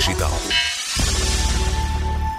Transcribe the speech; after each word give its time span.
Digital. 0.00 0.30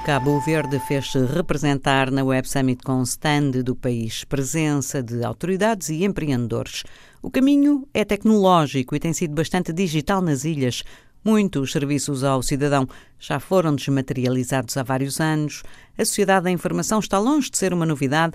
Cabo 0.03 0.39
Verde 0.39 0.79
fez-se 0.79 1.23
representar 1.27 2.09
na 2.09 2.23
Web 2.23 2.49
Summit 2.49 2.81
com 2.83 3.03
stand 3.03 3.51
do 3.63 3.75
país, 3.75 4.23
presença 4.23 5.03
de 5.03 5.23
autoridades 5.23 5.89
e 5.89 6.03
empreendedores. 6.03 6.83
O 7.21 7.29
caminho 7.29 7.87
é 7.93 8.03
tecnológico 8.03 8.95
e 8.95 8.99
tem 8.99 9.13
sido 9.13 9.35
bastante 9.35 9.71
digital 9.71 10.23
nas 10.23 10.43
ilhas. 10.43 10.81
Muitos 11.23 11.71
serviços 11.71 12.23
ao 12.23 12.41
cidadão 12.41 12.87
já 13.19 13.39
foram 13.39 13.75
desmaterializados 13.75 14.75
há 14.75 14.81
vários 14.81 15.19
anos. 15.19 15.61
A 15.95 16.03
sociedade 16.03 16.45
da 16.45 16.51
informação 16.51 16.97
está 16.97 17.19
longe 17.19 17.51
de 17.51 17.59
ser 17.59 17.75
uma 17.75 17.85
novidade, 17.85 18.33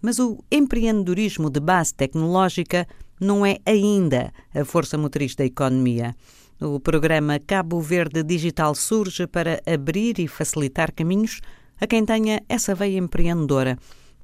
mas 0.00 0.20
o 0.20 0.38
empreendedorismo 0.52 1.50
de 1.50 1.58
base 1.58 1.92
tecnológica 1.92 2.86
não 3.20 3.44
é 3.44 3.58
ainda 3.66 4.32
a 4.54 4.64
força 4.64 4.96
motriz 4.96 5.34
da 5.34 5.44
economia. 5.44 6.14
O 6.60 6.80
programa 6.80 7.38
Cabo 7.38 7.80
Verde 7.80 8.24
Digital 8.24 8.74
surge 8.74 9.28
para 9.28 9.60
abrir 9.64 10.18
e 10.18 10.26
facilitar 10.26 10.92
caminhos 10.92 11.40
a 11.80 11.86
quem 11.86 12.04
tenha 12.04 12.42
essa 12.48 12.74
veia 12.74 12.98
empreendedora. 12.98 13.78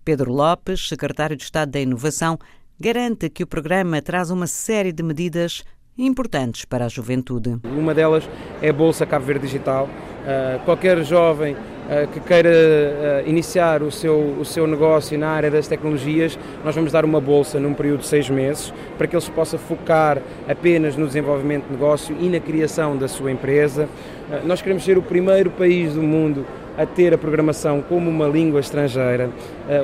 Pedro 0.04 0.32
Lopes, 0.32 0.88
secretário 0.88 1.36
de 1.36 1.44
Estado 1.44 1.70
da 1.70 1.80
Inovação, 1.80 2.36
garante 2.78 3.30
que 3.30 3.44
o 3.44 3.46
programa 3.46 4.02
traz 4.02 4.30
uma 4.30 4.48
série 4.48 4.90
de 4.90 5.00
medidas 5.00 5.62
importantes 5.96 6.64
para 6.64 6.86
a 6.86 6.88
juventude. 6.88 7.60
Uma 7.62 7.94
delas 7.94 8.28
é 8.60 8.70
a 8.70 8.72
Bolsa 8.72 9.06
Cabo 9.06 9.26
Verde 9.26 9.46
Digital. 9.46 9.84
Uh, 9.86 10.64
qualquer 10.64 11.04
jovem 11.04 11.56
que 12.12 12.20
queira 12.20 12.50
uh, 12.50 13.28
iniciar 13.28 13.82
o 13.82 13.90
seu, 13.90 14.36
o 14.40 14.44
seu 14.44 14.66
negócio 14.66 15.18
na 15.18 15.28
área 15.28 15.50
das 15.50 15.68
tecnologias, 15.68 16.38
nós 16.64 16.74
vamos 16.74 16.90
dar 16.90 17.04
uma 17.04 17.20
bolsa 17.20 17.60
num 17.60 17.74
período 17.74 18.00
de 18.00 18.06
seis 18.06 18.28
meses 18.30 18.72
para 18.96 19.06
que 19.06 19.14
ele 19.14 19.22
se 19.22 19.30
possa 19.30 19.58
focar 19.58 20.18
apenas 20.48 20.96
no 20.96 21.06
desenvolvimento 21.06 21.66
de 21.66 21.72
negócio 21.72 22.16
e 22.18 22.28
na 22.28 22.40
criação 22.40 22.96
da 22.96 23.08
sua 23.08 23.30
empresa. 23.30 23.88
nós 24.44 24.62
queremos 24.62 24.84
ser 24.84 24.96
o 24.96 25.02
primeiro 25.02 25.50
país 25.50 25.94
do 25.94 26.02
mundo 26.02 26.46
a 26.76 26.86
ter 26.86 27.12
a 27.12 27.18
programação 27.18 27.82
como 27.82 28.10
uma 28.10 28.26
língua 28.26 28.60
estrangeira. 28.60 29.30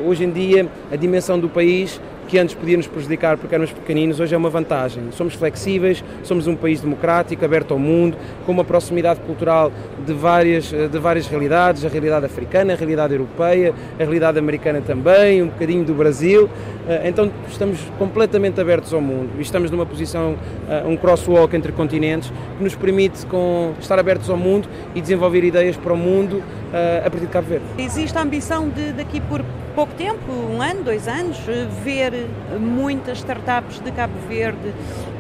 hoje 0.07 0.25
em 0.25 0.31
dia, 0.31 0.69
a 0.91 0.97
dimensão 0.97 1.39
do 1.39 1.49
país 1.49 2.01
que 2.31 2.39
antes 2.39 2.55
podia 2.55 2.77
nos 2.77 2.87
prejudicar 2.87 3.37
porque 3.37 3.53
éramos 3.53 3.73
pequeninos, 3.73 4.21
hoje 4.21 4.33
é 4.33 4.39
uma 4.39 4.49
vantagem. 4.49 5.03
Somos 5.11 5.35
flexíveis, 5.35 6.05
somos 6.23 6.47
um 6.47 6.55
país 6.55 6.81
democrático, 6.81 7.45
aberto 7.45 7.73
ao 7.73 7.79
mundo, 7.79 8.17
com 8.47 8.53
uma 8.53 8.63
proximidade 8.63 9.19
cultural 9.21 9.73
de 10.07 10.13
várias, 10.13 10.67
de 10.67 10.99
várias 11.01 11.27
realidades, 11.27 11.85
a 11.85 11.89
realidade 11.89 12.25
africana, 12.25 12.75
a 12.75 12.77
realidade 12.77 13.15
europeia, 13.15 13.75
a 13.99 14.03
realidade 14.05 14.39
americana 14.39 14.81
também, 14.81 15.43
um 15.43 15.49
bocadinho 15.49 15.85
do 15.85 15.93
Brasil. 15.93 16.49
Eh, 16.89 17.09
então 17.09 17.33
estamos 17.49 17.81
completamente 17.99 18.61
abertos 18.61 18.95
ao 18.95 19.01
mundo 19.01 19.31
e 19.37 19.43
estamos 19.43 19.69
numa 19.69 19.85
posição, 19.85 20.37
eh, 20.69 20.85
um 20.87 20.97
crosswalk 20.97 21.53
entre 21.57 21.73
continentes, 21.73 22.33
que 22.57 22.63
nos 22.63 22.77
permite 22.77 23.27
com, 23.27 23.73
estar 23.81 23.99
abertos 23.99 24.31
ao 24.31 24.37
mundo 24.37 24.69
e 24.95 25.01
desenvolver 25.01 25.43
ideias 25.43 25.77
para 25.77 25.93
o 25.93 25.97
mundo 25.97 26.41
eh, 26.73 27.03
a 27.05 27.11
partir 27.11 27.27
de 27.27 27.33
Cabo 27.33 27.49
Verde. 27.49 27.65
Existe 27.77 28.17
a 28.17 28.23
ambição 28.23 28.69
de 28.69 28.93
daqui 28.93 29.21
por 29.21 29.45
pouco 29.75 29.95
tempo, 29.95 30.31
um 30.31 30.61
ano, 30.61 30.83
dois 30.83 31.07
anos, 31.09 31.39
ver 31.83 32.29
muitas 32.59 33.19
startups 33.19 33.81
de 33.81 33.91
Cabo 33.93 34.19
Verde 34.29 34.73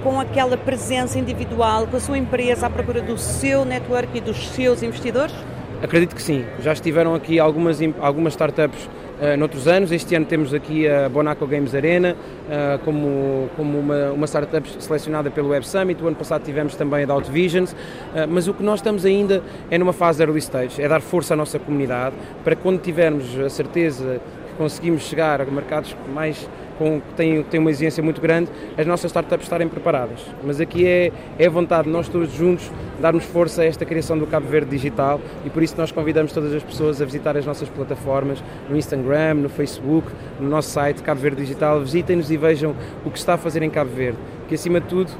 com 0.03 0.19
aquela 0.19 0.57
presença 0.57 1.19
individual, 1.19 1.87
com 1.87 1.97
a 1.97 2.01
sua 2.01 2.19
empresa 2.19 2.67
à 2.67 2.71
procura 2.71 3.01
do 3.01 3.17
seu 3.19 3.65
network 3.65 4.17
e 4.17 4.21
dos 4.21 4.49
seus 4.51 4.83
investidores? 4.83 5.35
Acredito 5.83 6.15
que 6.15 6.23
sim. 6.23 6.45
Já 6.61 6.73
estiveram 6.73 7.15
aqui 7.15 7.39
algumas, 7.39 7.79
algumas 8.01 8.33
startups 8.35 8.89
uh, 9.21 9.37
noutros 9.37 9.69
anos. 9.69 9.93
Este 9.93 10.15
ano 10.15 10.27
temos 10.27 10.55
aqui 10.55 10.89
a 10.89 11.09
Bonaco 11.09 11.47
Games 11.47 11.75
Arena 11.75 12.15
uh, 12.15 12.79
como, 12.85 13.49
como 13.57 13.79
uma, 13.79 14.11
uma 14.13 14.27
startup 14.27 14.69
selecionada 14.83 15.31
pelo 15.31 15.51
Web 15.51 15.67
Summit. 15.67 16.03
O 16.03 16.07
ano 16.07 16.17
passado 16.17 16.43
tivemos 16.43 16.75
também 16.75 17.05
a 17.05 17.07
da 17.07 17.15
Outvisions. 17.15 17.73
Uh, 17.73 18.27
mas 18.29 18.49
o 18.49 18.55
que 18.55 18.63
nós 18.63 18.81
estamos 18.81 19.05
ainda 19.05 19.43
é 19.71 19.79
numa 19.79 19.93
fase 19.93 20.23
early 20.23 20.39
stage, 20.39 20.81
é 20.83 20.89
dar 20.89 21.01
força 21.01 21.35
à 21.35 21.37
nossa 21.37 21.59
comunidade 21.59 22.15
para 22.43 22.57
que 22.57 22.63
quando 22.63 22.81
tivermos 22.81 23.39
a 23.39 23.49
certeza 23.49 24.21
conseguimos 24.57 25.03
chegar 25.03 25.41
a 25.41 25.45
mercados 25.45 25.97
mais 26.15 26.49
com, 26.81 26.99
têm 27.15 27.45
uma 27.61 27.71
exigência 27.71 28.03
muito 28.03 28.23
grande, 28.23 28.51
as 28.79 28.87
nossas 28.87 29.11
startups 29.11 29.45
estarem 29.45 29.69
preparadas. 29.69 30.21
Mas 30.43 30.63
aqui 30.63 30.87
é, 30.87 31.13
é 31.39 31.47
vontade 31.47 31.85
de 31.85 31.91
nós 31.91 32.09
todos 32.09 32.33
juntos 32.33 32.73
darmos 32.99 33.23
força 33.25 33.61
a 33.61 33.67
esta 33.67 33.85
criação 33.85 34.19
do 34.19 34.27
Cabo 34.27 34.47
Verde 34.49 34.71
Digital 34.71 35.21
e 35.45 35.51
por 35.51 35.63
isso 35.63 35.75
nós 35.77 35.93
convidamos 35.93 36.33
todas 36.33 36.55
as 36.55 36.63
pessoas 36.63 37.03
a 37.03 37.05
visitar 37.05 37.37
as 37.37 37.45
nossas 37.45 37.69
plataformas 37.69 38.43
no 38.71 38.79
Instagram, 38.79 39.35
no 39.35 39.51
Facebook, 39.51 40.09
no 40.41 40.49
nosso 40.49 40.71
site 40.71 41.03
Cabo 41.03 41.21
Verde 41.21 41.43
Digital. 41.43 41.81
Visitem-nos 41.81 42.31
e 42.31 42.39
vejam 42.39 42.75
o 43.05 43.11
que 43.11 43.19
está 43.19 43.35
a 43.35 43.39
fazer 43.39 43.63
em 43.63 43.69
Cabo 43.69 43.91
Verde 43.91 44.19
que 44.51 44.57
acima 44.57 44.81
de 44.81 44.89
tudo 44.89 45.13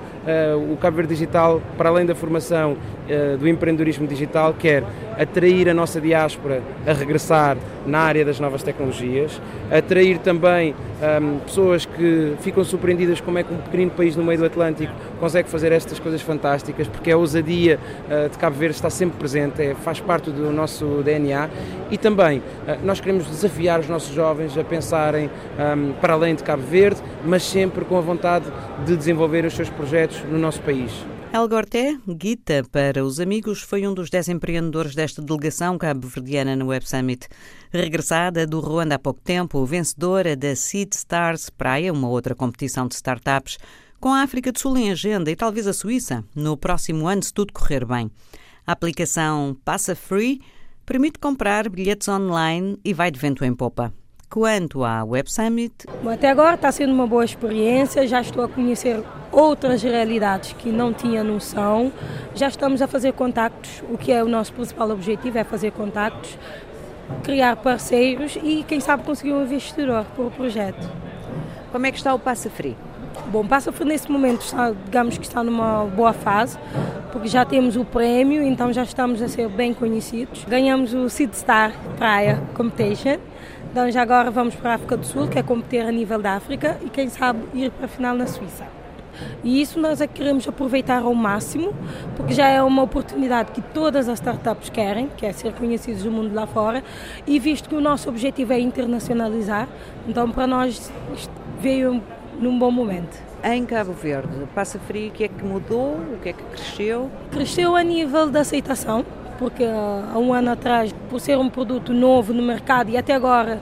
o 0.73 0.77
Cabo 0.77 0.97
Verde 0.97 1.15
Digital, 1.15 1.61
para 1.77 1.89
além 1.89 2.07
da 2.07 2.15
formação 2.15 2.73
uh, 2.73 3.39
do 3.39 3.49
empreendedorismo 3.49 4.07
digital, 4.07 4.55
quer 4.59 4.85
atrair 5.19 5.69
a 5.69 5.75
nossa 5.75 6.01
diáspora 6.01 6.63
a 6.87 6.93
regressar 6.93 7.57
na 7.87 7.99
área 7.99 8.25
das 8.25 8.41
novas 8.41 8.63
tecnologias, 8.63 9.41
atrair 9.71 10.19
também 10.19 10.73
um, 10.73 11.05
ehm, 11.05 11.39
pessoas 11.41 11.85
que 11.85 12.35
ficam 12.41 12.65
surpreendidas 12.65 13.21
como 13.21 13.39
é 13.39 13.43
que 13.43 13.53
um 13.53 13.59
pequenino 13.59 13.91
país 13.91 14.17
no 14.17 14.25
meio 14.25 14.39
do 14.39 14.47
Atlântico 14.47 14.93
consegue 15.19 15.49
fazer 15.49 15.73
estas 15.73 15.99
coisas 15.99 16.23
fantásticas, 16.23 16.89
porque 16.89 17.11
a 17.11 17.17
ousadia 17.17 17.79
uh, 18.07 18.29
de 18.31 18.39
Cabo 18.39 18.57
Verde 18.57 18.77
está 18.77 18.89
sempre 18.89 19.19
presente, 19.19 19.61
é, 19.63 19.75
faz 19.75 20.01
parte 20.01 20.31
do 20.31 20.51
nosso 20.53 21.03
DNA 21.05 21.51
e 21.91 21.99
também 21.99 22.43
nós 22.83 23.01
queremos 23.01 23.27
desafiar 23.27 23.81
os 23.81 23.89
nossos 23.89 24.15
jovens 24.15 24.57
a 24.57 24.63
pensarem 24.63 25.27
um, 25.27 25.63
ehm, 25.63 25.93
para 26.01 26.15
além 26.15 26.35
de 26.35 26.43
Cabo 26.43 26.63
Verde, 26.63 27.01
mas 27.25 27.43
sempre 27.43 27.85
com 27.85 27.99
a 27.99 28.01
vontade 28.01 28.45
de 28.87 28.97
desenvolver 28.97 29.45
os 29.45 29.55
seus 29.55 29.69
projetos 29.69 30.20
no 30.25 30.39
nosso 30.39 30.61
país. 30.63 30.91
El 31.33 31.47
Gorté, 31.49 31.97
Guita 32.09 32.65
para 32.73 33.05
os 33.05 33.21
amigos, 33.21 33.63
foi 33.63 33.87
um 33.87 33.95
dos 33.95 34.11
dez 34.11 34.29
empreendedores 34.29 34.97
desta 34.97 35.23
delegação 35.23 35.79
cabo-verdiana 35.79 36.57
no 36.57 36.67
Web 36.67 36.89
Summit. 36.89 37.29
Regressada 37.71 38.47
do 38.47 38.59
Ruanda 38.59 38.97
há 38.97 38.99
pouco 38.99 39.21
tempo, 39.21 39.65
vencedora 39.65 40.35
da 40.35 40.57
Seed 40.57 40.93
Stars 40.93 41.49
Praia, 41.49 41.93
uma 41.93 42.09
outra 42.09 42.35
competição 42.35 42.89
de 42.89 42.97
startups, 42.97 43.59
com 44.01 44.09
a 44.09 44.23
África 44.23 44.51
do 44.51 44.59
Sul 44.59 44.77
em 44.77 44.91
agenda 44.91 45.31
e 45.31 45.37
talvez 45.37 45.69
a 45.69 45.73
Suíça, 45.73 46.25
no 46.35 46.57
próximo 46.57 47.07
ano, 47.07 47.23
se 47.23 47.33
tudo 47.33 47.53
correr 47.53 47.85
bem. 47.85 48.11
A 48.67 48.73
aplicação 48.73 49.57
Passa 49.65 49.95
Free 49.95 50.41
permite 50.85 51.21
comprar 51.21 51.69
bilhetes 51.69 52.09
online 52.09 52.77
e 52.85 52.93
vai 52.93 53.11
de 53.11 53.21
vento 53.21 53.45
em 53.45 53.55
popa. 53.55 53.95
Quanto 54.31 54.85
à 54.85 55.03
Web 55.03 55.29
Summit. 55.29 55.75
Até 56.09 56.31
agora 56.31 56.55
está 56.55 56.71
sendo 56.71 56.93
uma 56.93 57.05
boa 57.05 57.25
experiência, 57.25 58.07
já 58.07 58.21
estou 58.21 58.45
a 58.45 58.49
conhecer 58.49 59.03
outras 59.33 59.83
realidades 59.83 60.53
que 60.53 60.71
não 60.71 60.93
tinha 60.93 61.25
noção. 61.25 61.93
Já 62.33 62.47
estamos 62.47 62.81
a 62.81 62.87
fazer 62.87 63.13
contactos, 63.13 63.83
o 63.91 63.99
que 63.99 64.13
é 64.13 64.23
o 64.23 64.29
nosso 64.29 64.53
principal 64.53 64.89
objetivo, 64.91 65.37
é 65.37 65.43
fazer 65.43 65.73
contactos, 65.73 66.39
criar 67.25 67.57
parceiros 67.57 68.39
e 68.41 68.65
quem 68.69 68.79
sabe 68.79 69.03
conseguir 69.03 69.33
um 69.33 69.43
investidor 69.43 70.05
para 70.05 70.25
o 70.25 70.31
projeto. 70.31 70.89
Como 71.73 71.85
é 71.87 71.91
que 71.91 71.99
está 71.99 72.15
o 72.15 72.19
Passa 72.19 72.49
Free? 72.49 72.77
Bom, 73.33 73.45
Passa 73.45 73.73
Free 73.73 73.89
nesse 73.89 74.09
momento 74.13 74.43
está, 74.43 74.71
digamos 74.71 75.19
que 75.19 75.27
está 75.27 75.43
numa 75.43 75.87
boa 75.87 76.13
fase, 76.13 76.57
porque 77.11 77.27
já 77.27 77.45
temos 77.45 77.75
o 77.75 77.85
prémio, 77.85 78.45
então 78.45 78.73
já 78.73 78.85
estamos 78.85 79.21
a 79.23 79.27
ser 79.27 79.49
bem 79.49 79.75
conhecidos. 79.75 80.45
Ganhamos 80.45 80.95
o 80.95 81.11
Seed 81.11 81.33
Star 81.33 81.73
Praia 81.99 82.41
Competition 82.55 83.19
então 83.71 83.91
já 83.91 84.03
agora 84.03 84.31
vamos 84.31 84.55
para 84.57 84.73
a 84.73 84.75
África 84.75 84.97
do 84.97 85.07
Sul, 85.07 85.29
que 85.29 85.39
é 85.39 85.43
competir 85.43 85.83
a 85.83 85.93
nível 85.93 86.21
da 86.21 86.35
África 86.35 86.77
e 86.85 86.91
quem 86.91 87.09
sabe 87.09 87.41
ir 87.55 87.71
para 87.71 87.87
a 87.87 87.89
final 87.89 88.17
na 88.17 88.27
Suíça. 88.27 88.67
E 89.45 89.61
isso 89.61 89.79
nós 89.79 90.01
é 90.01 90.07
que 90.07 90.15
queremos 90.15 90.49
aproveitar 90.49 91.03
ao 91.03 91.15
máximo, 91.15 91.73
porque 92.17 92.33
já 92.33 92.49
é 92.49 92.61
uma 92.63 92.83
oportunidade 92.83 93.53
que 93.53 93.61
todas 93.61 94.09
as 94.09 94.19
startups 94.19 94.71
querem, 94.71 95.09
que 95.17 95.25
é 95.25 95.33
ser 95.33 95.53
conhecidos 95.53 96.03
do 96.03 96.11
mundo 96.11 96.35
lá 96.35 96.47
fora, 96.47 96.83
e 97.27 97.39
visto 97.39 97.69
que 97.69 97.75
o 97.75 97.81
nosso 97.81 98.09
objetivo 98.09 98.53
é 98.53 98.59
internacionalizar, 98.59 99.69
então 100.09 100.31
para 100.31 100.47
nós 100.47 100.91
veio 101.61 102.03
num 102.41 102.59
bom 102.59 102.71
momento. 102.71 103.17
Em 103.45 103.65
Cabo 103.65 103.93
Verde, 103.93 104.29
Passa 104.55 104.79
Frio, 104.79 105.09
o 105.09 105.13
que 105.13 105.25
é 105.25 105.29
que 105.29 105.45
mudou? 105.45 105.93
O 105.95 106.19
que 106.23 106.31
é 106.31 106.33
que 106.33 106.43
cresceu? 106.43 107.11
Cresceu 107.31 107.77
a 107.77 107.83
nível 107.83 108.29
da 108.31 108.41
aceitação, 108.41 109.05
porque 109.41 109.65
há 109.65 110.19
um 110.19 110.35
ano 110.35 110.51
atrás, 110.51 110.95
por 111.09 111.19
ser 111.19 111.39
um 111.39 111.49
produto 111.49 111.95
novo 111.95 112.35
no 112.35 112.43
mercado 112.43 112.91
e 112.91 112.97
até 112.99 113.15
agora 113.15 113.59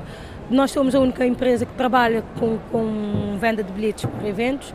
nós 0.50 0.72
somos 0.72 0.94
a 0.94 0.98
única 0.98 1.24
empresa 1.24 1.64
que 1.64 1.72
trabalha 1.74 2.24
com, 2.38 2.58
com 2.72 3.36
venda 3.38 3.62
de 3.62 3.70
bilhetes 3.72 4.04
para 4.06 4.28
eventos. 4.28 4.74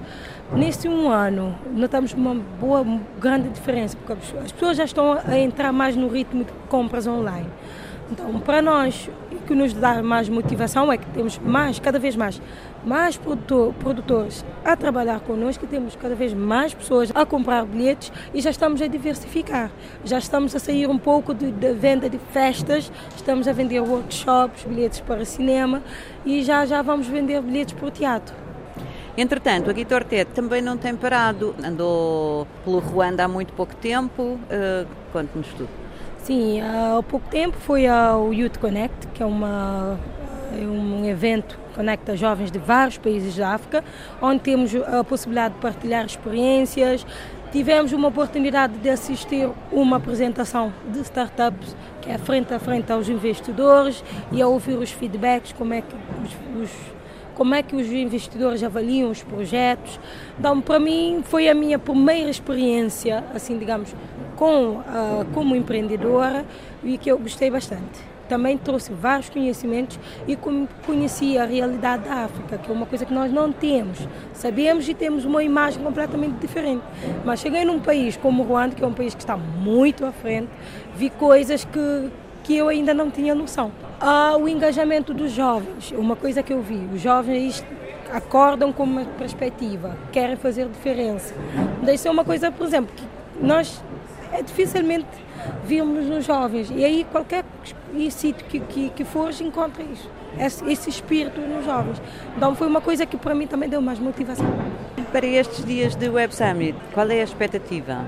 Nesse 0.53 0.87
um 0.87 1.09
ano, 1.09 1.55
notamos 1.71 2.13
uma 2.13 2.35
boa, 2.35 2.85
grande 3.19 3.49
diferença, 3.49 3.97
porque 3.97 4.13
as 4.37 4.51
pessoas 4.51 4.77
já 4.77 4.85
estão 4.85 5.19
a 5.25 5.37
entrar 5.37 5.73
mais 5.73 5.95
no 5.95 6.07
ritmo 6.07 6.45
de 6.45 6.53
compras 6.69 7.05
online. 7.05 7.47
Então, 8.13 8.39
para 8.39 8.61
nós, 8.61 9.09
o 9.31 9.37
que 9.37 9.55
nos 9.55 9.73
dá 9.73 10.03
mais 10.03 10.29
motivação 10.29 10.93
é 10.93 10.97
que 10.97 11.05
temos 11.07 11.39
mais, 11.39 11.79
cada 11.79 11.97
vez 11.97 12.15
mais, 12.15 12.39
mais 12.85 13.17
produtor, 13.17 13.73
produtores 13.73 14.45
a 14.63 14.75
trabalhar 14.75 15.19
connosco, 15.21 15.65
temos 15.65 15.95
cada 15.95 16.13
vez 16.13 16.31
mais 16.31 16.75
pessoas 16.75 17.11
a 17.15 17.25
comprar 17.25 17.65
bilhetes 17.65 18.11
e 18.31 18.39
já 18.39 18.51
estamos 18.51 18.83
a 18.83 18.87
diversificar. 18.87 19.71
Já 20.05 20.19
estamos 20.19 20.55
a 20.55 20.59
sair 20.59 20.87
um 20.87 20.97
pouco 20.99 21.33
da 21.33 21.73
venda 21.73 22.07
de 22.07 22.19
festas, 22.31 22.91
estamos 23.15 23.47
a 23.47 23.51
vender 23.51 23.79
workshops, 23.79 24.63
bilhetes 24.63 24.99
para 24.99 25.25
cinema 25.25 25.81
e 26.23 26.43
já 26.43 26.67
já 26.67 26.83
vamos 26.83 27.07
vender 27.07 27.41
bilhetes 27.41 27.73
para 27.73 27.87
o 27.87 27.91
teatro. 27.91 28.35
Entretanto, 29.17 29.71
a 29.71 29.73
Guitar 29.73 30.05
também 30.35 30.61
não 30.61 30.77
tem 30.77 30.95
parado. 30.95 31.55
Andou 31.63 32.47
pelo 32.63 32.77
Ruanda 32.77 33.23
há 33.23 33.27
muito 33.27 33.53
pouco 33.53 33.75
tempo. 33.75 34.21
Uh, 34.23 34.87
Conte-nos 35.11 35.47
tudo. 35.49 35.82
Sim, 36.23 36.61
há 36.61 37.03
pouco 37.03 37.27
tempo 37.29 37.57
fui 37.57 37.85
ao 37.85 38.33
Youth 38.33 38.57
Connect, 38.57 39.07
que 39.07 39.21
é 39.21 39.25
uma, 39.25 39.99
é 40.57 40.65
um 40.65 41.03
evento 41.03 41.59
que 41.67 41.75
conecta 41.75 42.15
jovens 42.15 42.49
de 42.49 42.57
vários 42.59 42.97
países 42.97 43.35
da 43.35 43.49
África, 43.49 43.83
onde 44.21 44.39
temos 44.39 44.73
a 44.73 45.03
possibilidade 45.03 45.55
de 45.55 45.59
partilhar 45.59 46.05
experiências. 46.05 47.05
Tivemos 47.51 47.91
uma 47.91 48.07
oportunidade 48.07 48.77
de 48.77 48.89
assistir 48.89 49.49
uma 49.69 49.97
apresentação 49.97 50.71
de 50.87 51.01
startups 51.01 51.75
que 52.01 52.09
é 52.09 52.17
frente 52.17 52.53
a 52.53 52.59
frente 52.59 52.89
aos 52.89 53.09
investidores 53.09 54.01
e 54.31 54.41
a 54.41 54.47
ouvir 54.47 54.77
os 54.77 54.91
feedbacks, 54.91 55.51
como 55.51 55.73
é 55.73 55.81
que 55.81 55.93
os, 56.23 56.63
os 56.63 56.71
como 57.35 57.55
é 57.55 57.63
que 57.63 57.75
os 57.75 57.87
investidores 57.87 58.63
avaliam 58.63 59.09
os 59.09 59.23
projetos. 59.23 59.99
Então, 60.39 60.61
para 60.61 60.79
mim, 60.79 61.23
foi 61.25 61.49
a 61.49 61.53
minha 61.53 61.79
primeira 61.79 62.29
experiência, 62.29 63.23
assim, 63.33 63.57
digamos, 63.57 63.93
com, 64.35 64.77
uh, 64.77 65.25
como 65.33 65.55
empreendedora 65.55 66.45
e 66.83 66.97
que 66.97 67.09
eu 67.09 67.17
gostei 67.17 67.49
bastante. 67.49 68.13
Também 68.27 68.57
trouxe 68.57 68.91
vários 68.93 69.29
conhecimentos 69.29 69.99
e 70.27 70.37
conheci 70.85 71.37
a 71.37 71.45
realidade 71.45 72.03
da 72.03 72.23
África, 72.23 72.57
que 72.57 72.71
é 72.71 72.73
uma 72.73 72.85
coisa 72.85 73.05
que 73.05 73.13
nós 73.13 73.31
não 73.31 73.51
temos. 73.51 74.07
Sabemos 74.33 74.87
e 74.87 74.93
temos 74.93 75.25
uma 75.25 75.43
imagem 75.43 75.83
completamente 75.83 76.39
diferente. 76.39 76.83
Mas 77.25 77.41
cheguei 77.41 77.65
num 77.65 77.79
país 77.79 78.15
como 78.15 78.43
o 78.43 78.45
Ruanda, 78.45 78.75
que 78.75 78.83
é 78.83 78.87
um 78.87 78.93
país 78.93 79.13
que 79.13 79.21
está 79.21 79.35
muito 79.35 80.05
à 80.05 80.11
frente, 80.11 80.49
vi 80.95 81.09
coisas 81.09 81.65
que, 81.65 82.09
que 82.43 82.55
eu 82.55 82.69
ainda 82.69 82.93
não 82.93 83.11
tinha 83.11 83.35
noção. 83.35 83.71
Ah, 83.99 84.35
o 84.39 84.47
engajamento 84.47 85.13
dos 85.13 85.31
jovens, 85.31 85.91
uma 85.91 86.15
coisa 86.15 86.41
que 86.41 86.53
eu 86.53 86.61
vi, 86.61 86.89
os 86.93 87.01
jovens 87.01 87.63
acordam 88.11 88.71
com 88.71 88.83
uma 88.83 89.03
perspectiva, 89.05 89.97
querem 90.11 90.35
fazer 90.37 90.67
diferença. 90.67 91.33
Isso 91.91 92.07
é 92.07 92.11
uma 92.11 92.23
coisa, 92.23 92.51
por 92.51 92.65
exemplo, 92.65 92.93
que 92.95 93.03
nós 93.43 93.83
é 94.33 94.41
dificilmente 94.41 95.07
vimos 95.65 96.05
nos 96.05 96.25
jovens. 96.25 96.69
E 96.71 96.83
aí 96.83 97.05
qualquer 97.11 97.45
sítio 98.09 98.45
que, 98.47 98.59
que, 98.59 98.89
que 98.89 99.03
fores 99.03 99.39
encontra 99.39 99.83
isso, 99.83 100.09
esse, 100.37 100.69
esse 100.69 100.89
espírito 100.89 101.39
nos 101.39 101.65
jovens. 101.65 102.01
Então 102.35 102.55
foi 102.55 102.67
uma 102.67 102.81
coisa 102.81 103.05
que 103.05 103.17
para 103.17 103.35
mim 103.35 103.47
também 103.47 103.69
deu 103.69 103.81
mais 103.81 103.99
motivação. 103.99 104.45
Para 105.11 105.25
estes 105.27 105.63
dias 105.63 105.95
de 105.95 106.09
Web 106.09 106.33
Summit, 106.35 106.75
qual 106.93 107.07
é 107.09 107.21
a 107.21 107.23
expectativa? 107.23 108.03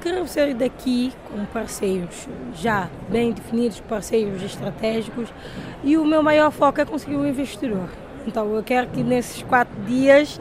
Quero 0.00 0.26
sair 0.28 0.54
daqui 0.54 1.12
com 1.28 1.44
parceiros 1.46 2.28
já 2.54 2.88
bem 3.08 3.32
definidos, 3.32 3.80
parceiros 3.80 4.40
estratégicos, 4.42 5.28
e 5.82 5.96
o 5.96 6.04
meu 6.04 6.22
maior 6.22 6.52
foco 6.52 6.80
é 6.80 6.84
conseguir 6.84 7.16
um 7.16 7.26
investidor. 7.26 7.88
Então 8.24 8.54
eu 8.54 8.62
quero 8.62 8.86
que 8.88 9.02
nesses 9.02 9.42
quatro 9.42 9.74
dias 9.82 10.38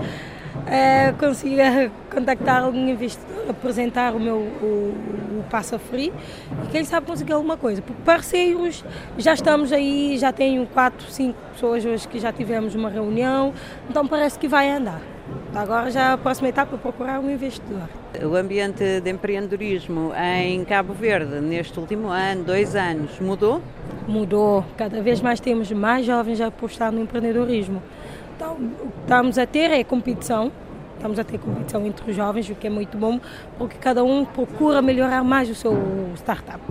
é, 0.66 1.12
consiga 1.14 1.92
contactar 2.14 2.64
algum 2.64 2.88
investidor, 2.88 3.50
apresentar 3.50 4.16
o 4.16 4.20
meu 4.20 4.38
o, 4.38 5.40
o 5.40 5.46
Passa 5.50 5.78
Free 5.78 6.12
e 6.66 6.68
quem 6.70 6.84
sabe 6.84 7.06
conseguir 7.06 7.34
alguma 7.34 7.58
coisa. 7.58 7.82
Por 7.82 7.96
parceiros, 7.98 8.84
já 9.18 9.34
estamos 9.34 9.72
aí, 9.72 10.18
já 10.18 10.32
tenho 10.32 10.66
quatro, 10.68 11.10
cinco 11.12 11.38
pessoas 11.54 11.86
hoje 11.86 12.08
que 12.08 12.20
já 12.20 12.32
tivemos 12.32 12.76
uma 12.76 12.90
reunião, 12.90 13.54
então 13.90 14.08
parece 14.08 14.38
que 14.40 14.48
vai 14.48 14.70
andar. 14.70 15.02
Agora 15.54 15.90
já 15.90 16.14
a 16.14 16.18
próxima 16.18 16.50
etapa 16.50 16.76
é 16.76 16.78
procurar 16.78 17.20
um 17.20 17.30
investidor. 17.30 17.90
O 18.24 18.36
ambiente 18.36 19.02
de 19.02 19.10
empreendedorismo 19.10 20.12
em 20.16 20.64
Cabo 20.64 20.94
Verde, 20.94 21.42
neste 21.42 21.80
último 21.80 22.08
ano, 22.08 22.44
dois 22.44 22.76
anos, 22.76 23.20
mudou? 23.20 23.62
Mudou. 24.08 24.64
Cada 24.78 25.02
vez 25.02 25.22
mais 25.22 25.40
temos 25.40 25.72
mais 25.72 26.06
jovens 26.06 26.40
a 26.40 26.48
apostar 26.48 26.92
no 26.92 27.02
empreendedorismo. 27.02 27.82
Então, 28.38 28.54
o 28.54 28.92
que 28.92 29.02
estamos 29.02 29.38
a 29.40 29.48
ter 29.48 29.72
é 29.72 29.84
competição. 29.84 30.52
Estamos 30.96 31.18
a 31.18 31.24
ter 31.24 31.40
competição 31.40 31.84
entre 31.88 32.12
os 32.12 32.16
jovens, 32.16 32.48
o 32.50 32.54
que 32.54 32.68
é 32.68 32.70
muito 32.70 32.96
bom, 32.96 33.20
porque 33.58 33.78
cada 33.78 34.04
um 34.04 34.24
procura 34.26 34.80
melhorar 34.80 35.24
mais 35.24 35.50
o 35.50 35.56
seu 35.56 35.76
startup. 36.16 36.62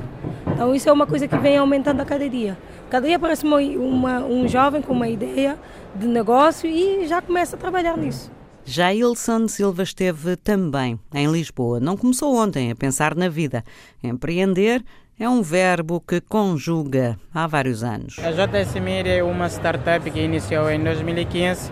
Então, 0.47 0.73
isso 0.77 0.89
é 0.89 0.93
uma 0.93 1.09
coisa 1.09 1.27
que 1.27 1.37
vem 1.39 1.57
aumentando 1.57 2.01
a 2.01 2.05
cada 2.05 2.29
dia. 2.29 2.57
Cada 2.89 3.09
dia 3.09 3.17
aparece 3.17 3.45
uma, 3.45 3.57
uma, 3.57 4.21
um 4.21 4.47
jovem 4.47 4.81
com 4.81 4.93
uma 4.93 5.09
ideia 5.09 5.59
de 5.93 6.07
negócio 6.07 6.71
e 6.71 7.05
já 7.09 7.21
começa 7.21 7.57
a 7.57 7.59
trabalhar 7.59 7.97
nisso. 7.97 8.31
Jailson 8.65 9.49
Silva 9.49 9.83
esteve 9.83 10.37
também 10.37 11.01
em 11.13 11.27
Lisboa. 11.31 11.81
Não 11.81 11.97
começou 11.97 12.37
ontem 12.37 12.71
a 12.71 12.77
pensar 12.77 13.17
na 13.17 13.29
vida. 13.29 13.65
Empreender 14.03 14.85
é 15.19 15.29
um 15.29 15.41
verbo 15.41 15.99
que 16.07 16.21
conjuga 16.21 17.17
há 17.35 17.47
vários 17.47 17.83
anos. 17.83 18.19
A 18.19 18.31
JS 18.33 18.75
Media 18.75 19.15
é 19.15 19.23
uma 19.23 19.49
startup 19.49 20.11
que 20.11 20.21
iniciou 20.21 20.71
em 20.71 20.83
2015. 20.83 21.71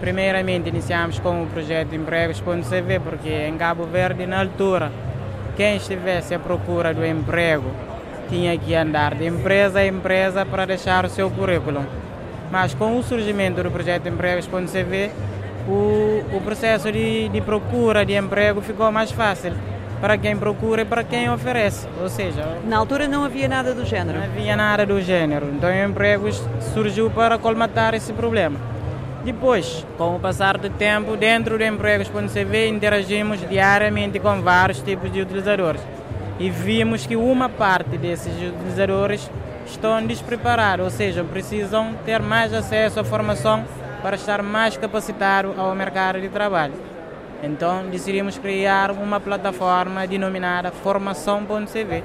Primeiramente 0.00 0.70
iniciamos 0.70 1.20
com 1.20 1.44
o 1.44 1.46
projeto 1.46 1.94
Empregos.cv, 1.94 3.00
porque 3.00 3.28
em 3.28 3.56
Cabo 3.56 3.84
Verde, 3.84 4.26
na 4.26 4.40
altura, 4.40 4.90
quem 5.56 5.76
estivesse 5.76 6.34
à 6.34 6.38
procura 6.38 6.92
do 6.92 7.06
emprego 7.06 7.70
tinha 8.28 8.56
que 8.58 8.74
andar 8.74 9.14
de 9.14 9.26
empresa 9.26 9.80
a 9.80 9.86
empresa 9.86 10.44
para 10.44 10.64
deixar 10.64 11.04
o 11.04 11.08
seu 11.08 11.30
currículo. 11.30 11.86
Mas 12.50 12.74
com 12.74 12.98
o 12.98 13.02
surgimento 13.04 13.62
do 13.62 13.70
projeto 13.70 14.08
Empregos.cv, 14.08 15.10
o, 15.68 16.36
o 16.36 16.40
processo 16.40 16.90
de, 16.90 17.28
de 17.28 17.40
procura 17.40 18.04
de 18.04 18.14
emprego 18.14 18.60
ficou 18.60 18.90
mais 18.90 19.12
fácil 19.12 19.52
para 20.00 20.16
quem 20.16 20.36
procura 20.36 20.82
e 20.82 20.84
para 20.84 21.04
quem 21.04 21.30
oferece. 21.30 21.86
Ou 22.00 22.08
seja, 22.08 22.58
na 22.64 22.78
altura 22.78 23.06
não 23.06 23.24
havia 23.24 23.48
nada 23.48 23.74
do 23.74 23.84
género. 23.84 24.18
Não 24.18 24.24
havia 24.24 24.56
nada 24.56 24.86
do 24.86 25.00
género. 25.00 25.46
Então 25.52 25.68
o 25.68 25.84
empregos 25.84 26.42
surgiu 26.72 27.10
para 27.10 27.38
colmatar 27.38 27.94
esse 27.94 28.12
problema. 28.12 28.58
Depois, 29.24 29.86
com 29.98 30.16
o 30.16 30.18
passar 30.18 30.56
do 30.56 30.70
tempo, 30.70 31.14
dentro 31.16 31.58
do 31.58 31.64
empregos.cv 31.64 32.68
interagimos 32.68 33.38
diariamente 33.46 34.18
com 34.18 34.40
vários 34.40 34.80
tipos 34.80 35.12
de 35.12 35.20
utilizadores 35.20 35.82
e 36.38 36.48
vimos 36.48 37.06
que 37.06 37.16
uma 37.16 37.50
parte 37.50 37.98
desses 37.98 38.32
utilizadores 38.32 39.30
estão 39.66 40.04
despreparados, 40.04 40.84
ou 40.84 40.90
seja, 40.90 41.22
precisam 41.22 41.94
ter 42.06 42.20
mais 42.20 42.54
acesso 42.54 42.98
à 42.98 43.04
formação 43.04 43.64
para 44.02 44.16
estar 44.16 44.42
mais 44.42 44.76
capacitado 44.78 45.54
ao 45.58 45.74
mercado 45.74 46.18
de 46.18 46.30
trabalho. 46.30 46.72
Então 47.42 47.88
decidimos 47.90 48.38
criar 48.38 48.90
uma 48.90 49.18
plataforma 49.18 50.06
denominada 50.06 50.70
Formação.cv, 50.70 52.02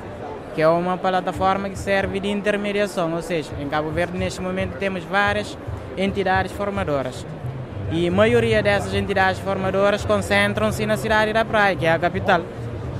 que 0.54 0.62
é 0.62 0.68
uma 0.68 0.98
plataforma 0.98 1.70
que 1.70 1.78
serve 1.78 2.20
de 2.22 2.30
intermediação, 2.30 3.14
ou 3.14 3.22
seja, 3.22 3.52
em 3.60 3.68
Cabo 3.68 3.92
Verde 3.92 4.18
neste 4.18 4.42
momento 4.42 4.78
temos 4.78 5.04
várias 5.04 5.58
entidades 5.98 6.54
formadoras. 6.54 7.26
E 7.92 8.08
a 8.08 8.12
maioria 8.12 8.64
dessas 8.64 8.94
entidades 8.94 9.40
formadoras 9.40 10.06
concentram-se 10.06 10.86
na 10.86 10.98
cidade 10.98 11.34
da 11.34 11.44
Praia, 11.44 11.76
que 11.76 11.86
é 11.86 11.92
a 11.92 12.00
capital. 12.00 12.42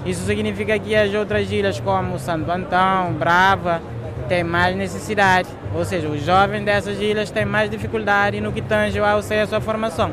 Isso 0.06 0.26
significa 0.26 0.78
que 0.78 0.96
as 0.96 1.14
outras 1.14 1.52
ilhas 1.52 1.80
como 1.80 2.20
Santo 2.20 2.52
Antão, 2.52 3.14
Brava, 3.14 3.82
têm 4.28 4.44
mais 4.44 4.76
necessidade, 4.76 5.50
ou 5.74 5.86
seja, 5.86 6.08
os 6.08 6.22
jovens 6.22 6.64
dessas 6.64 7.00
ilhas 7.00 7.32
têm 7.32 7.46
mais 7.46 7.70
dificuldade 7.70 8.42
no 8.42 8.52
que 8.52 8.62
tange 8.62 9.00
ao 9.00 9.18
acesso 9.18 9.56
à 9.56 9.62
formação. 9.62 10.12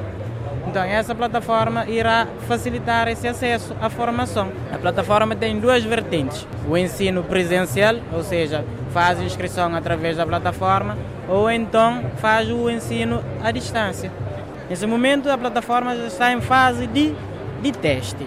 Então, 0.73 0.85
essa 0.85 1.15
plataforma 1.15 1.85
irá 1.85 2.27
facilitar 2.49 3.07
esse 3.07 3.29
acesso 3.29 3.77
à 3.79 3.91
formação. 3.91 4.51
A 4.73 4.79
plataforma 4.79 5.37
tem 5.37 5.61
duas 5.61 5.85
vertentes: 5.85 6.49
o 6.67 6.79
ensino 6.79 7.23
presencial, 7.23 7.97
ou 8.11 8.23
seja, 8.23 8.65
faz 8.91 9.21
inscrição 9.21 9.77
através 9.77 10.17
da 10.17 10.25
plataforma, 10.25 10.97
ou 11.29 11.51
então 11.51 12.03
faz 12.17 12.49
o 12.51 12.71
ensino 12.71 13.23
à 13.45 13.51
distância. 13.51 14.11
Nesse 14.71 14.87
momento, 14.87 15.29
a 15.29 15.37
plataforma 15.37 15.95
já 15.95 16.07
está 16.07 16.33
em 16.33 16.41
fase 16.41 16.87
de, 16.87 17.15
de 17.61 17.73
teste 17.73 18.27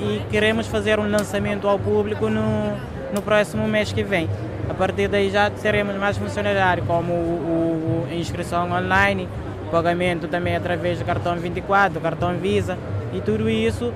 e 0.00 0.20
queremos 0.32 0.66
fazer 0.66 0.98
um 0.98 1.08
lançamento 1.08 1.68
ao 1.68 1.78
público 1.78 2.28
no, 2.28 2.76
no 3.14 3.22
próximo 3.22 3.68
mês 3.68 3.92
que 3.92 4.02
vem. 4.02 4.28
A 4.68 4.74
partir 4.74 5.06
daí 5.06 5.30
já 5.30 5.48
teremos 5.48 5.94
mais 5.94 6.18
funcionalidades, 6.18 6.84
como 6.88 7.12
o, 7.12 8.08
o 8.10 8.12
inscrição 8.12 8.72
online, 8.72 9.28
pagamento 9.74 10.28
também 10.28 10.54
através 10.54 11.00
do 11.00 11.04
cartão 11.04 11.34
24, 11.34 12.00
cartão 12.00 12.36
Visa 12.36 12.78
e 13.12 13.20
tudo 13.20 13.50
isso 13.50 13.92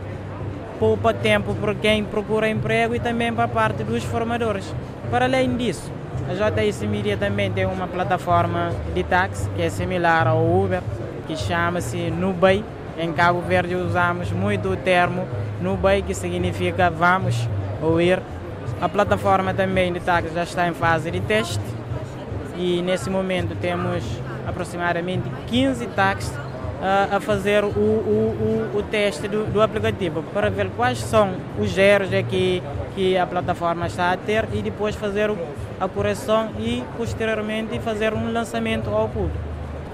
poupa 0.77 1.15
tempo 1.15 1.55
para 1.55 1.73
quem 1.73 2.03
procura 2.03 2.49
emprego 2.49 2.97
e 2.97 2.99
também 2.99 3.33
para 3.33 3.45
a 3.45 3.49
parte 3.49 3.85
dos 3.85 4.03
formadores. 4.03 4.75
Para 5.09 5.27
além 5.27 5.57
disso, 5.57 5.93
a 6.29 6.35
JS 6.35 6.83
Media 6.83 7.17
também 7.17 7.53
tem 7.53 7.65
uma 7.65 7.87
plataforma 7.87 8.73
de 8.93 9.05
táxi 9.05 9.49
que 9.51 9.63
é 9.63 9.71
similar 9.71 10.27
ao 10.27 10.45
Uber, 10.45 10.83
que 11.29 11.37
chama-se 11.37 12.11
Nubei. 12.11 12.65
Em 12.99 13.13
Cabo 13.13 13.41
Verde 13.41 13.77
usamos 13.77 14.33
muito 14.33 14.71
o 14.71 14.77
termo 14.77 15.29
Nubei, 15.63 16.03
que 16.03 16.13
significa 16.13 16.91
vamos 16.91 17.49
ou 17.81 18.01
ir. 18.01 18.21
A 18.81 18.89
plataforma 18.89 19.55
também 19.55 19.93
de 19.93 20.01
táxi 20.01 20.35
já 20.35 20.43
está 20.43 20.67
em 20.67 20.75
fase 20.75 21.09
de 21.09 21.21
teste 21.21 21.63
e 22.57 22.83
nesse 22.83 23.09
momento 23.09 23.57
temos 23.61 24.03
aproximadamente 24.49 25.29
15 25.47 25.87
táxis 25.89 26.31
uh, 26.31 27.17
a 27.17 27.21
fazer 27.21 27.65
o, 27.65 27.69
o, 27.69 28.71
o, 28.75 28.79
o 28.79 28.83
teste 28.83 29.29
do, 29.29 29.45
do, 29.47 29.61
aplicativo 29.61 30.23
para 30.33 30.49
ver 30.51 30.71
quais 30.77 30.99
são 30.99 31.35
os 31.59 31.77
erros 31.77 32.09
que, 32.29 32.63
que 32.95 33.17
a 33.17 33.27
plataforma 33.27 33.87
está 33.87 34.13
a 34.13 34.17
ter 34.17 34.49
e 34.53 34.63
depois 34.63 34.95
fazer 34.95 35.31
a 35.79 35.89
correção 35.89 36.51
e 36.59 36.83
posteriormente 36.97 37.79
fazer 37.81 38.15
um 38.15 38.33
lançamento 38.33 38.91
ao 38.91 39.09
público. 39.09 39.39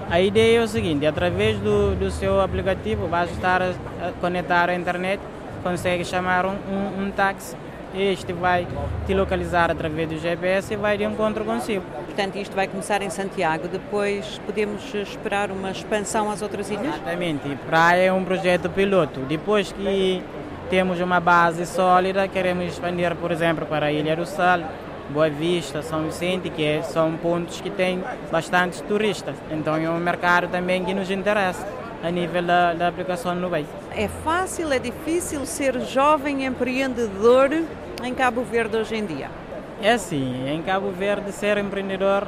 A 0.09 0.21
ideia 0.21 0.59
é 0.59 0.63
o 0.63 0.67
seguinte, 0.67 1.05
através 1.05 1.57
do, 1.57 1.95
do 1.95 2.11
seu 2.11 2.39
aplicativo, 2.39 3.07
basta 3.07 3.33
estar 3.33 3.61
a 3.61 3.73
conectar 4.21 4.69
à 4.69 4.75
internet, 4.75 5.19
consegue 5.63 6.05
chamar 6.05 6.45
um, 6.45 6.51
um, 6.51 7.05
um 7.05 7.11
táxi 7.11 7.55
este 7.95 8.33
vai 8.33 8.67
te 9.05 9.13
localizar 9.13 9.71
através 9.71 10.09
do 10.09 10.17
GPS 10.17 10.73
e 10.73 10.77
vai 10.77 10.97
de 10.97 11.03
encontro 11.03 11.45
consigo. 11.45 11.83
Portanto, 12.05 12.37
isto 12.37 12.55
vai 12.55 12.67
começar 12.67 13.01
em 13.01 13.09
Santiago, 13.09 13.67
depois 13.67 14.39
podemos 14.45 14.93
esperar 14.93 15.51
uma 15.51 15.71
expansão 15.71 16.29
às 16.29 16.41
outras 16.41 16.69
ilhas? 16.69 16.95
Exatamente, 16.95 17.57
praia 17.67 18.03
é 18.03 18.13
um 18.13 18.23
projeto 18.23 18.69
piloto. 18.69 19.21
Depois 19.21 19.71
que 19.71 20.21
temos 20.69 20.99
uma 20.99 21.19
base 21.19 21.65
sólida, 21.65 22.27
queremos 22.27 22.65
expandir, 22.65 23.15
por 23.15 23.31
exemplo, 23.31 23.65
para 23.65 23.87
a 23.87 23.91
Ilha 23.91 24.15
do 24.15 24.25
Sal, 24.25 24.61
Boa 25.09 25.29
Vista, 25.29 25.81
São 25.81 26.03
Vicente, 26.03 26.49
que 26.49 26.63
é, 26.63 26.81
são 26.81 27.13
pontos 27.17 27.61
que 27.61 27.69
têm 27.69 28.03
bastantes 28.31 28.81
turistas. 28.81 29.35
Então 29.51 29.75
é 29.75 29.89
um 29.89 29.99
mercado 29.99 30.47
também 30.47 30.83
que 30.83 30.93
nos 30.93 31.11
interessa 31.11 31.67
a 32.03 32.09
nível 32.09 32.43
da, 32.43 32.73
da 32.73 32.87
aplicação 32.87 33.35
no 33.35 33.49
bem. 33.49 33.65
É 33.91 34.07
fácil, 34.07 34.71
é 34.71 34.79
difícil 34.79 35.45
ser 35.45 35.79
jovem 35.81 36.45
empreendedor 36.45 37.49
em 38.03 38.13
Cabo 38.13 38.43
Verde 38.43 38.77
hoje 38.77 38.95
em 38.95 39.05
dia? 39.05 39.29
É 39.81 39.93
assim, 39.93 40.49
em 40.49 40.61
Cabo 40.61 40.91
Verde 40.91 41.31
ser 41.31 41.57
empreendedor 41.57 42.27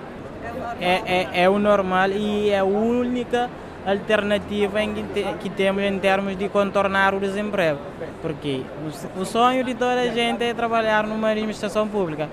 é, 0.80 1.02
é, 1.06 1.44
é 1.44 1.50
o 1.50 1.58
normal 1.60 2.10
e 2.10 2.50
é 2.50 2.60
a 2.60 2.64
única 2.64 3.50
alternativa 3.86 4.80
que, 4.82 5.04
te, 5.14 5.24
que, 5.40 5.50
temos 5.50 5.84
em 5.84 5.98
termos 5.98 6.38
de 6.38 6.50
contornar 6.50 7.14
o 7.14 7.20
desemprego. 7.20 7.80
Porque 8.22 8.64
o, 9.16 9.22
o 9.22 9.26
sonho 9.26 9.64
de 9.64 9.74
toda 9.74 10.02
a 10.02 10.08
gente 10.08 10.44
é 10.44 10.54
trabalhar 10.54 11.08
numa 11.08 11.30
administração 11.30 11.88
pública 11.88 12.28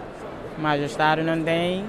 mas 0.59 0.81
o 0.81 0.85
Estado 0.85 1.23
não 1.23 1.43
tem 1.43 1.85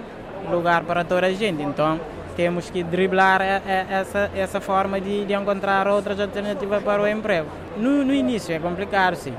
lugar 0.50 0.84
para 0.84 1.04
toda 1.04 1.28
a 1.28 1.34
gente. 1.34 1.62
Então 1.62 2.00
temos 2.36 2.70
que 2.70 2.84
driblar 2.84 3.42
essa, 3.42 4.30
essa 4.36 4.60
forma 4.60 5.00
de, 5.00 5.25
de 5.25 5.34
encontrar 5.34 5.88
outras 5.88 6.20
alternativas 6.20 6.84
para 6.84 7.02
o 7.02 7.08
emprego. 7.08 7.48
No, 7.78 8.04
no 8.04 8.14
início 8.14 8.54
é 8.54 8.60
complicado, 8.60 9.16
sim, 9.16 9.34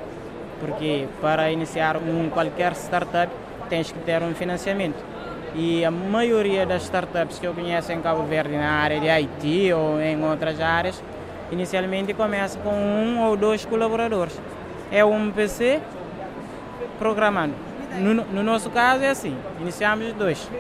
porque 0.60 1.06
para 1.20 1.50
iniciar 1.50 1.96
um, 1.96 2.30
qualquer 2.30 2.72
startup 2.72 3.32
tens 3.68 3.90
que 3.90 3.98
ter 4.00 4.22
um 4.22 4.34
financiamento. 4.34 5.02
E 5.54 5.84
a 5.84 5.90
maioria 5.90 6.66
das 6.66 6.82
startups 6.82 7.38
que 7.38 7.46
eu 7.46 7.54
conheço 7.54 7.90
em 7.92 8.00
Cabo 8.00 8.22
Verde, 8.24 8.56
na 8.56 8.70
área 8.70 9.00
de 9.00 9.08
IT 9.08 9.72
ou 9.72 10.00
em 10.00 10.22
outras 10.22 10.60
áreas, 10.60 11.02
inicialmente 11.50 12.12
começa 12.12 12.58
com 12.58 12.70
um 12.70 13.22
ou 13.22 13.36
dois 13.36 13.64
colaboradores. 13.64 14.38
É 14.90 15.04
um 15.04 15.30
PC 15.30 15.80
programando 16.98 17.66
no, 17.98 18.14
no, 18.14 18.42
nosso 18.42 18.70
caso 18.70 19.02
é 19.02 19.10
assim, 19.10 19.36
iniciamos 19.60 20.12
dois. 20.12 20.50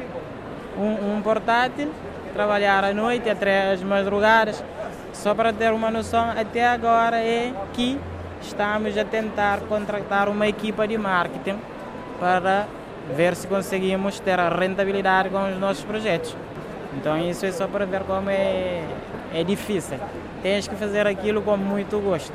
Um, 0.76 1.16
um, 1.16 1.22
portátil, 1.22 1.90
trabalhar 2.32 2.84
à 2.84 2.92
noite 2.92 3.28
até 3.28 3.72
as 3.72 3.82
madrugadas. 3.82 4.62
Só 5.12 5.34
para 5.34 5.52
ter 5.52 5.72
uma 5.72 5.90
noção, 5.90 6.30
até 6.30 6.66
agora 6.66 7.18
é 7.18 7.52
que 7.72 7.98
estamos 8.46 8.96
a 8.96 9.04
tentar 9.04 9.60
contratar 9.68 10.28
uma 10.28 10.46
equipa 10.46 10.86
de 10.86 10.96
marketing 10.96 11.58
para 12.18 12.66
ver 13.14 13.36
se 13.36 13.46
conseguimos 13.46 14.18
ter 14.20 14.38
a 14.38 14.48
rentabilidade 14.48 15.28
com 15.28 15.48
os 15.48 15.58
nossos 15.58 15.84
projetos. 15.84 16.34
Então 16.96 17.18
isso 17.18 17.44
é 17.44 17.52
só 17.52 17.66
para 17.66 17.84
ver 17.84 18.02
como 18.04 18.30
é, 18.30 18.82
é 19.34 19.44
difícil. 19.44 19.98
Tens 20.42 20.66
que 20.66 20.74
fazer 20.76 21.06
aquilo 21.06 21.42
com 21.42 21.56
muito 21.56 21.98
gosto. 21.98 22.32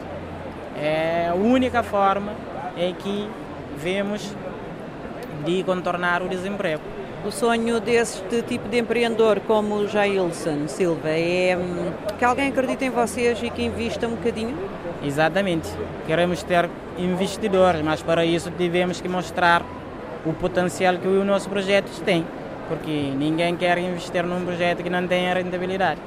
É 0.78 1.30
a 1.30 1.36
única 1.36 1.84
forma 1.84 2.34
em 2.78 2.94
que 2.94 3.30
vemos 3.78 4.34
de 5.46 5.64
contornar 5.64 6.22
o 6.22 6.30
desemprego. 6.30 6.82
O 7.26 7.32
sonho 7.32 7.80
deste 7.80 8.42
tipo 8.44 8.68
de 8.68 8.80
empreendedor 8.80 9.40
como 9.42 9.76
o 9.76 9.88
Jailson 9.88 10.68
Silva 10.68 11.10
é 11.10 11.56
hum, 11.56 11.92
que 12.18 12.26
alguém 12.26 12.50
acredite 12.50 12.86
em 12.86 12.90
vocês 12.90 13.42
e 13.44 13.50
que 13.50 13.64
invista 13.64 14.08
um 14.08 14.16
bocadinho? 14.16 14.58
Exatamente. 15.04 15.68
Queremos 16.06 16.44
ter 16.44 16.70
investidores, 16.98 17.82
mas 17.82 18.02
para 18.04 18.24
isso 18.24 18.52
tivemos 18.52 19.02
que 19.02 19.10
mostrar 19.10 19.64
o 20.26 20.34
potencial 20.34 20.98
que 20.98 21.08
os 21.08 21.26
nossos 21.26 21.48
projetos 21.48 22.00
têm, 22.00 22.26
porque 22.68 23.12
ninguém 23.18 23.56
quer 23.56 23.78
investir 23.80 24.24
num 24.24 24.46
projeto 24.46 24.84
que 24.84 24.90
não 24.90 25.08
tenha 25.08 25.34
rentabilidade. 25.34 26.00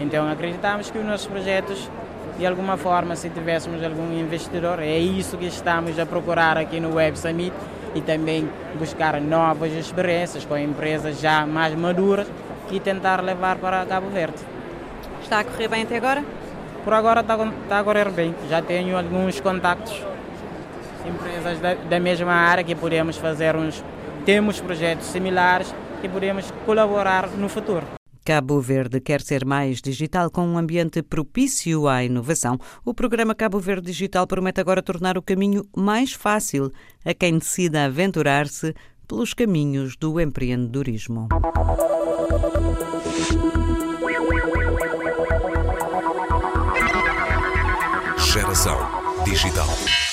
Então 0.00 0.30
acreditamos 0.30 0.90
que 0.90 0.98
os 0.98 1.04
nossos 1.04 1.26
projetos, 1.26 1.90
de 2.38 2.46
alguma 2.46 2.78
forma, 2.78 3.14
se 3.14 3.28
tivéssemos 3.28 3.84
algum 3.84 4.18
investidor, 4.18 4.78
é 4.80 4.98
isso 4.98 5.36
que 5.36 5.46
estamos 5.46 5.98
a 5.98 6.06
procurar 6.06 6.56
aqui 6.56 6.80
no 6.80 6.94
Web 6.94 7.18
Summit 7.18 7.52
e 7.94 8.00
também 8.00 8.48
buscar 8.78 9.20
novas 9.20 9.72
experiências 9.72 10.46
com 10.46 10.56
empresas 10.56 11.20
já 11.20 11.44
mais 11.44 11.74
maduras 11.74 12.26
e 12.70 12.80
tentar 12.80 13.22
levar 13.22 13.56
para 13.56 13.84
Cabo 13.84 14.08
Verde. 14.08 14.38
Está 15.22 15.40
a 15.40 15.44
correr 15.44 15.68
bem 15.68 15.82
até 15.82 15.98
agora? 15.98 16.24
Por 16.84 16.94
agora 16.94 17.20
está, 17.20 17.36
está 17.62 17.78
a 17.78 17.84
correr 17.84 18.10
bem. 18.10 18.34
Já 18.48 18.62
tenho 18.62 18.96
alguns 18.96 19.40
contactos, 19.40 20.02
empresas 21.06 21.58
da, 21.60 21.74
da 21.74 22.00
mesma 22.00 22.32
área 22.32 22.64
que 22.64 22.74
podemos 22.74 23.16
fazer 23.16 23.56
uns. 23.56 23.84
Temos 24.24 24.60
projetos 24.60 25.06
similares 25.06 25.74
que 26.00 26.08
podemos 26.08 26.50
colaborar 26.64 27.28
no 27.28 27.48
futuro. 27.48 27.86
Cabo 28.24 28.60
Verde 28.60 29.00
quer 29.00 29.22
ser 29.22 29.44
mais 29.44 29.80
digital 29.80 30.30
com 30.30 30.46
um 30.46 30.58
ambiente 30.58 31.02
propício 31.02 31.88
à 31.88 32.04
inovação. 32.04 32.58
O 32.84 32.94
programa 32.94 33.34
Cabo 33.34 33.58
Verde 33.58 33.86
Digital 33.86 34.26
promete 34.26 34.60
agora 34.60 34.82
tornar 34.82 35.16
o 35.16 35.22
caminho 35.22 35.64
mais 35.74 36.12
fácil 36.12 36.70
a 37.04 37.14
quem 37.14 37.38
decida 37.38 37.86
aventurar-se 37.86 38.74
pelos 39.08 39.34
caminhos 39.34 39.96
do 39.96 40.20
empreendedorismo. 40.20 41.28
Digital. 49.30 50.09